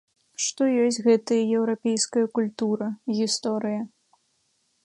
[0.43, 2.87] Што ёсць гэтая еўрапейская культура,
[3.19, 3.81] гісторыя.